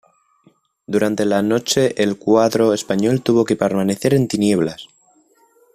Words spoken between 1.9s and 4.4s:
el cuadro español tuvo que permanecer en